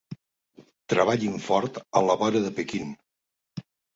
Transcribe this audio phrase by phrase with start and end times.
[0.93, 2.89] Treballin fort a la vora de Pequín.